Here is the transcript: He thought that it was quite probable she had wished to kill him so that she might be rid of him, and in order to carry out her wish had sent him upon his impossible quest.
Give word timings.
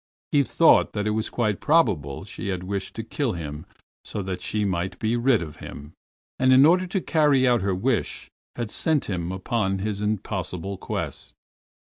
He 0.31 0.41
thought 0.41 0.93
that 0.93 1.05
it 1.05 1.11
was 1.11 1.29
quite 1.29 1.59
probable 1.59 2.25
she 2.25 2.47
had 2.47 2.63
wished 2.63 2.95
to 2.95 3.03
kill 3.03 3.33
him 3.33 3.67
so 4.03 4.23
that 4.23 4.41
she 4.41 4.65
might 4.65 4.97
be 4.97 5.15
rid 5.15 5.43
of 5.43 5.57
him, 5.57 5.93
and 6.39 6.51
in 6.51 6.65
order 6.65 6.87
to 6.87 7.01
carry 7.01 7.47
out 7.47 7.61
her 7.61 7.75
wish 7.75 8.27
had 8.55 8.71
sent 8.71 9.05
him 9.05 9.31
upon 9.31 9.77
his 9.77 10.01
impossible 10.01 10.79
quest. 10.79 11.35